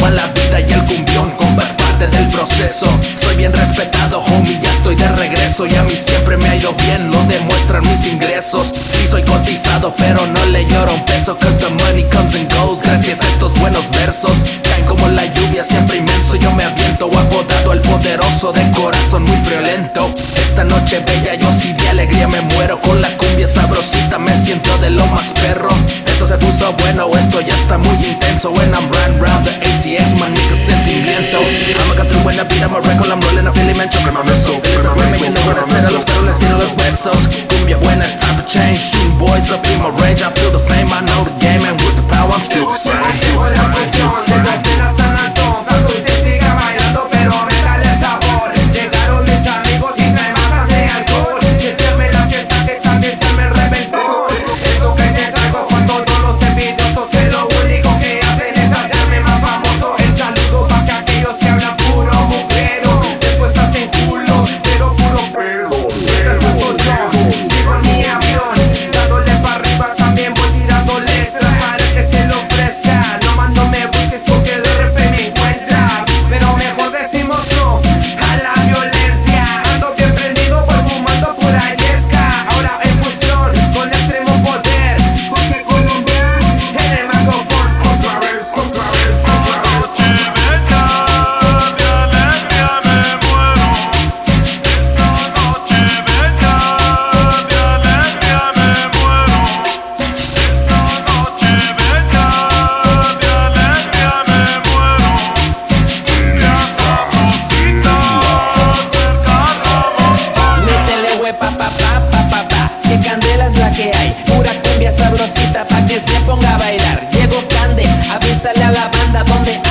[0.00, 2.86] vida y el cumbión, compa, es parte del proceso.
[3.16, 5.66] Soy bien respetado, homie, ya estoy de regreso.
[5.66, 8.72] Y a mí siempre me ha ido bien, lo demuestran mis ingresos.
[8.90, 12.82] Sí soy cotizado, pero no le lloro un peso, cause the money comes and goes.
[12.82, 16.36] Gracias a estos buenos versos, caen como la lluvia, siempre inmenso.
[16.36, 20.12] Yo me aviento, apodado el poderoso, de corazón muy friolento.
[20.36, 22.78] Esta noche bella, yo sí de alegría me muero.
[22.80, 25.70] Con la cumbia sabrosita me siento de lo más perro.
[26.06, 28.50] Esto se puso bueno, esto ya está muy intenso.
[28.50, 28.74] When
[37.04, 37.44] besos.
[37.48, 38.78] Cumbia buena, it's time to change.
[38.78, 40.64] Shooting boys up in my range, I feel the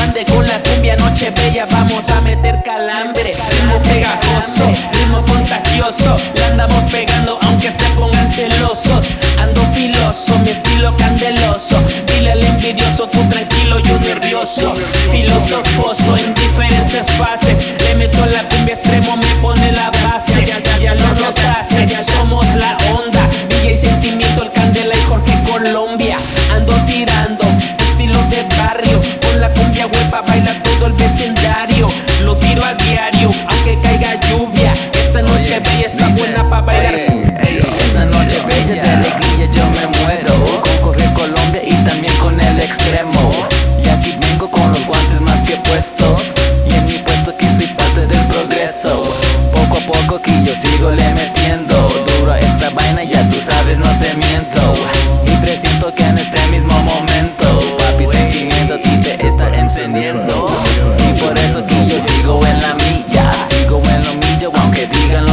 [0.01, 3.34] ande Con la cumbia noche bella vamos a meter calambre.
[3.34, 9.13] Ritmo pegajoso, ritmo contagioso Le andamos pegando aunque se pongan celosos.
[9.38, 11.81] Ando filoso, mi estilo candeloso.
[12.07, 14.74] Dile al envidioso tú tranquilo yo nervioso.
[15.12, 17.74] Filosofoso en diferentes fases
[35.44, 36.96] noche bella está buena pa' bailar.
[36.96, 37.59] Ey,
[38.09, 38.81] noche bella.
[38.81, 40.62] de alegría yo me muero.
[40.62, 43.30] Con Jorge Colombia y también con el extremo.
[43.84, 46.34] Y aquí vengo con los guantes más que puestos.
[46.66, 49.02] Y en mi puesto aquí soy parte del progreso.
[49.52, 51.75] Poco a poco que yo sigo le metiendo.
[52.20, 54.62] Duro a esta vaina ya tú sabes no te miento.
[55.25, 60.56] Y presiento que en este mismo momento Papi sentimiento a ti te está encendiendo.
[60.98, 63.04] Y por eso que yo sigo en la milla
[63.50, 65.32] Sigo en lo millo aunque digan lo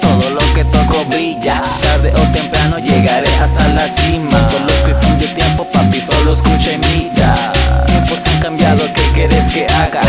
[0.00, 1.62] Todo lo que toco brilla.
[1.82, 4.38] Tarde o temprano llegaré hasta la cima.
[4.50, 7.52] Solo es cuestión de tiempo papi solo escucha y mira.
[7.86, 10.00] Tiempos han cambiado ¿qué quieres que haga?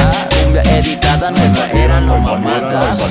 [0.43, 3.01] Cumbia editada nueva era lo mamadas